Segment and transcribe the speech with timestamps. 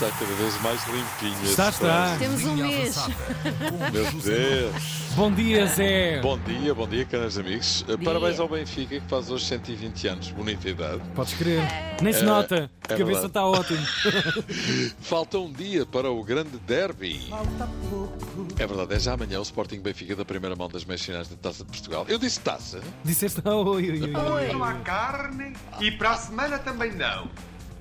[0.00, 1.44] está cada vez mais limpinho.
[1.44, 2.16] Está, está.
[2.18, 2.96] Temos um mês.
[3.92, 5.00] Meu Deus.
[5.14, 6.20] Bom dia, Zé.
[6.22, 7.84] Bom dia, bom dia, caros amigos.
[8.02, 10.30] Parabéns ao Benfica que faz hoje 120 anos.
[10.30, 11.02] Bonita idade.
[11.14, 11.60] Podes crer.
[12.00, 12.70] Nem se nota.
[12.88, 13.26] A é cabeça verdade.
[13.26, 13.86] está ótima.
[15.02, 17.30] Falta um dia para o grande derby.
[18.58, 21.36] É verdade, é já amanhã o Sporting Benfica da primeira mão das meias finais da
[21.36, 22.06] Taça de Portugal.
[22.08, 22.80] Eu disse taça.
[23.04, 23.66] Disseste não.
[23.66, 24.14] Oi, oi, oi.
[24.14, 24.52] Oi.
[24.52, 27.28] Não há carne e para a semana também não.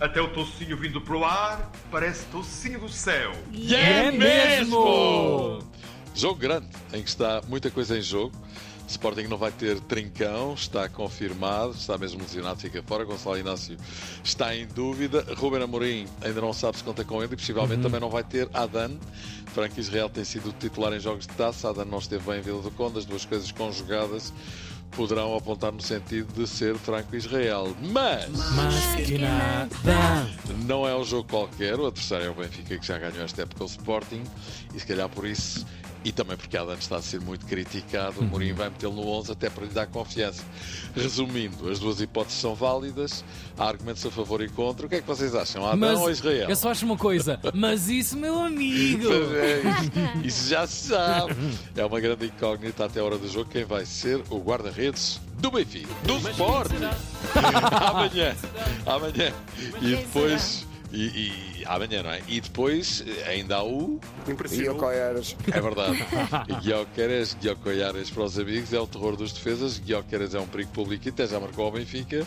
[0.00, 3.32] Até o tocinho vindo pro ar parece tocinho do céu.
[3.70, 5.62] É mesmo!
[6.14, 8.34] Jogo grande, em que está muita coisa em jogo.
[8.88, 13.04] Sporting não vai ter trincão, está confirmado, está mesmo lesionado, fica fora.
[13.04, 13.76] Gonçalo Inácio
[14.24, 15.24] está em dúvida.
[15.36, 18.48] Ruben Amorim ainda não sabe se conta com ele e possivelmente também não vai ter
[18.54, 18.96] Adan.
[19.54, 21.68] Frank Israel tem sido titular em jogos de taça.
[21.68, 24.32] Adan não esteve bem em Vila do Conde, as duas coisas conjugadas
[24.90, 27.74] poderão apontar no sentido de ser Franco Israel.
[27.92, 29.68] Mas Mas que nada.
[30.66, 33.64] não é um jogo qualquer, o adversário é o Benfica que já ganhou esta época
[33.64, 34.22] o Sporting
[34.74, 35.66] e se calhar por isso
[36.04, 39.32] e também porque Adam está a ser muito criticado, o Mourinho vai metê-lo no 11
[39.32, 40.42] até para lhe dar confiança.
[40.94, 43.24] Resumindo, as duas hipóteses são válidas,
[43.58, 44.86] há argumentos a favor e contra.
[44.86, 45.64] O que é que vocês acham?
[45.66, 46.48] Adão Mas ou Israel?
[46.48, 47.38] eu só acho uma coisa.
[47.54, 49.06] Mas isso, meu amigo.
[49.34, 49.60] É,
[50.22, 51.34] isso, isso já se sabe.
[51.76, 55.50] É uma grande incógnita até a hora do jogo quem vai ser o guarda-redes do
[55.50, 56.70] Benfica, do Sport.
[57.88, 58.36] amanhã,
[58.86, 59.32] amanhã.
[59.80, 60.69] E depois.
[60.92, 62.20] E, e- amanhã, não é?
[62.26, 64.00] E depois ainda há o.
[64.52, 65.36] E o Coiaras.
[65.52, 65.98] É verdade.
[66.62, 69.78] Guioqueres, Guiocoiares para os amigos, é o terror dos defesas.
[69.78, 72.26] Guioqueres é um perigo público e até já marcou ao Benfica.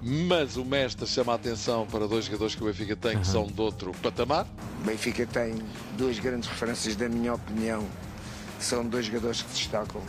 [0.00, 3.46] Mas o mestre chama a atenção para dois jogadores que o Benfica tem que são
[3.46, 4.46] de outro patamar.
[4.80, 5.56] O Benfica tem
[5.96, 7.84] duas grandes referências, da minha opinião,
[8.58, 10.00] são dois jogadores que destacam,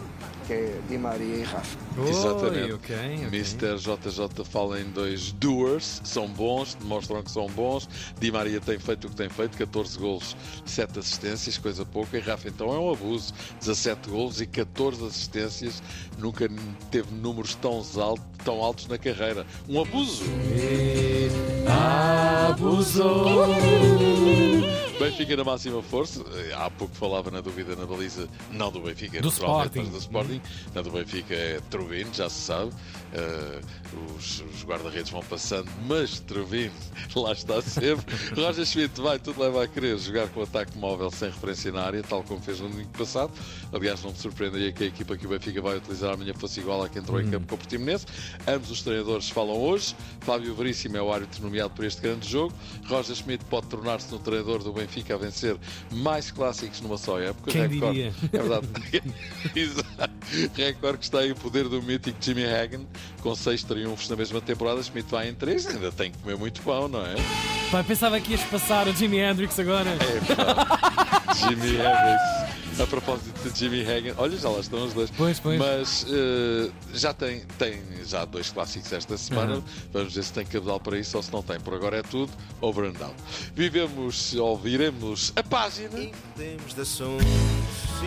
[0.48, 1.78] que é Di Maria e Rafa.
[1.98, 2.74] Oi, Exatamente.
[2.74, 3.28] ok, ok.
[3.28, 3.78] Mr.
[3.78, 7.88] JJ fala em dois doers, são bons, demonstram que são bons.
[8.20, 12.18] Di Maria tem feito o que tem feito, 14 golos, 7 assistências, coisa pouca.
[12.18, 15.84] E Rafa então é um abuso, 17 golos e 14 assistências.
[16.18, 16.50] Nunca
[16.90, 19.46] teve números tão altos, tão altos na carreira.
[19.68, 20.24] Um abuso!
[22.50, 23.46] Abusou.
[25.12, 26.24] Benfica na máxima força.
[26.56, 29.80] Há pouco falava na dúvida na baliza, não do Benfica, Do naturalmente, Sporting.
[29.80, 30.42] mas do Sporting.
[30.74, 32.72] Na do Benfica é Truvino, já se sabe.
[33.14, 33.62] Eh,
[34.16, 36.72] os os guarda-redes vão passando, mas Truvino
[37.16, 38.06] lá está sempre.
[38.36, 42.04] Roger Schmidt vai, tudo leva a querer jogar com ataque móvel sem referência na área,
[42.04, 43.32] tal como fez no domingo passado.
[43.74, 46.84] Aliás, não me surpreenderia que a equipa que o Benfica vai utilizar amanhã fosse igual
[46.84, 48.06] à que entrou em campo com o Portimonense.
[48.48, 49.96] Ambos os treinadores falam hoje.
[50.22, 52.54] Fábio Veríssimo é o árbitro nomeado por este grande jogo.
[52.88, 55.56] Roger Schmidt pode tornar-se no treinador do Benfica a vencer
[55.92, 57.52] mais clássicos numa só época.
[57.52, 58.14] Quem Recorde- diria?
[58.34, 58.68] É verdade.
[59.56, 60.10] Exato.
[60.56, 62.82] Recorde que está em poder do mítico Jimmy Hagan,
[63.22, 64.82] com seis triunfos na mesma temporada.
[64.84, 67.16] Schmidt vai em três, ainda tem que comer muito pão, não é?
[67.72, 69.90] Pai, pensava que ias passar o Jimi Hendrix agora.
[69.90, 71.34] É, pá.
[71.36, 72.49] Jimmy Hagan.
[72.82, 75.12] A propósito de Jimmy Hagan, olha, já lá estão os dois.
[75.12, 75.60] Pois, pois.
[75.60, 79.56] Mas eh, já tem, tem já dois clássicos esta semana.
[79.56, 79.64] Uhum.
[79.92, 81.60] Vamos ver se tem cabedal para isso ou se não tem.
[81.60, 82.32] Por agora é tudo
[82.62, 83.14] over and down.
[83.54, 85.90] Vivemos, ouviremos a página.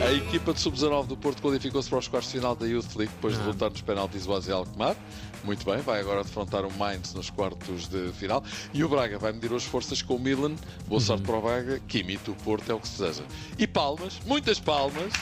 [0.00, 3.12] A equipa de sub-19 do Porto qualificou-se para os quartos de final da Youth League
[3.14, 3.44] depois de Ah.
[3.44, 4.96] derrotar nos penaltis o Azel Alkmaar.
[5.44, 8.44] Muito bem, vai agora defrontar o Mainz nos quartos de final.
[8.72, 10.50] E o Braga vai medir as forças com o Milan.
[10.86, 11.00] Boa Uhum.
[11.00, 13.24] sorte para o Braga, que imita o Porto, é o que se deseja.
[13.58, 15.12] E palmas, muitas palmas.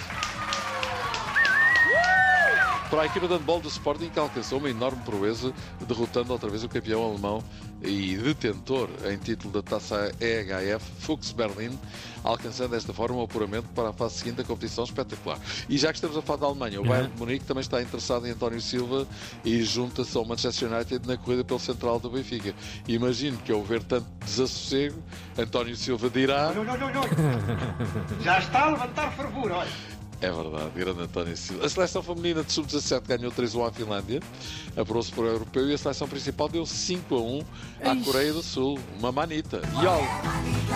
[2.91, 5.53] Para a equipa de handball do Sporting que alcançou uma enorme proeza,
[5.87, 7.41] derrotando outra vez o campeão alemão
[7.81, 11.79] e detentor em título da taça EHF, Fuchs Berlin,
[12.25, 15.39] alcançando desta forma o apuramento para a fase seguinte da competição espetacular.
[15.69, 18.27] E já que estamos a falar da Alemanha, o Bayern de Munique também está interessado
[18.27, 19.07] em António Silva
[19.45, 22.53] e junta-se ao Manchester United na corrida pelo central do Benfica.
[22.89, 25.01] Imagino que ao ver tanto desassossego,
[25.39, 26.53] António Silva dirá.
[28.21, 30.00] Já está a levantar fervura, olha.
[30.23, 31.65] É verdade, grande António Silva.
[31.65, 34.21] A seleção feminina de sub-17 ganhou 3-1 à Finlândia,
[34.77, 37.43] apurou-se para o europeu e a seleção principal deu 5-1
[37.83, 38.79] à Coreia do Sul.
[38.99, 39.63] Uma manita.
[39.83, 40.03] E Al,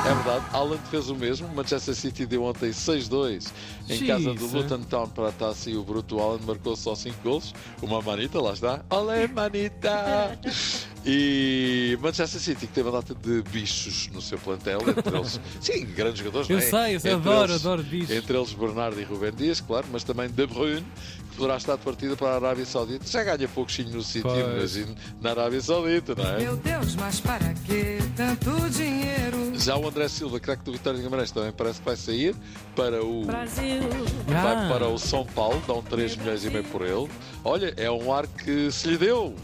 [0.06, 1.46] é verdade, Haaland fez o mesmo.
[1.48, 3.52] Manchester City deu ontem 6-2
[3.90, 4.56] em casa do Xiça.
[4.56, 7.54] Luton Town para a taça e o Bruto Haaland marcou só 5 gols.
[7.82, 8.82] Uma manita, lá está.
[8.88, 10.38] Olé, manita!
[11.06, 15.84] E Manchester City, que teve uma data de bichos no seu plantel, entre eles, sim,
[15.86, 16.66] grandes jogadores, Eu não é?
[16.70, 18.10] sei, eu sei, adoro, eles- adoro bichos.
[18.10, 20.84] Entre eles Bernardo e Rubén Dias, claro, mas também De Bruyne,
[21.30, 23.06] que poderá estar de partida para a Arábia Saudita.
[23.06, 24.76] Já ganha pouquinho no sítio, Pois.
[24.76, 26.38] imagino, na Arábia Saudita, não é?
[26.40, 29.52] Meu Deus, mas para que tanto dinheiro?
[29.58, 32.34] Já o André Silva, craque do Vitória de Guimarães, também parece que vai sair
[32.74, 33.80] para o, Brasil.
[34.26, 34.68] vai Ah.
[34.72, 37.08] para o São Paulo, dão 3 milhões e meio por ele.
[37.44, 39.34] Olha, é um ar que se lhe deu.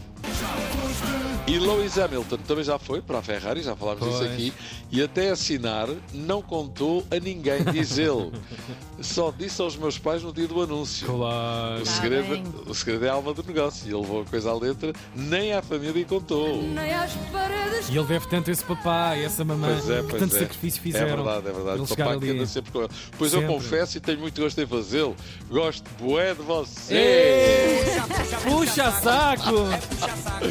[1.47, 4.53] E Lewis Hamilton também já foi para a Ferrari, já falámos disso aqui,
[4.91, 8.31] e até assinar não contou a ninguém, diz ele.
[9.01, 11.07] Só disse aos meus pais no dia do anúncio.
[11.07, 11.81] Claro.
[11.81, 13.85] O Tá segredo, o segredo é a alma do negócio.
[13.85, 16.61] E ele levou a coisa à letra, nem à família contou.
[16.61, 20.07] Nem às paredes E ele deve tanto esse papá e essa mamãe Pois é, que
[20.09, 20.39] pois tanto é.
[20.39, 21.07] sacrifício É fizeram.
[21.23, 21.81] verdade, é verdade.
[21.81, 22.89] O papai que anda sempre com ele.
[23.17, 23.55] Pois eu Sempre.
[23.55, 25.15] confesso e tenho muito gosto em fazê-lo.
[25.49, 26.93] Gosto bué de você.
[26.93, 28.01] Ei!
[28.43, 29.55] Puxa saco!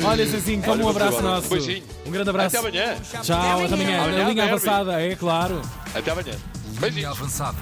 [0.05, 1.47] Olha, Zezinho, toma Olha, um abraço nosso.
[1.47, 1.83] Um beijinho.
[2.07, 2.57] Um grande abraço.
[2.57, 2.97] Até amanhã.
[3.01, 4.03] Tchau, até amanhã.
[4.03, 5.63] Amanhã, Na linha avançada, é claro.
[5.95, 6.35] Até amanhã.
[6.81, 7.11] Beijinhos.
[7.11, 7.57] Avançada.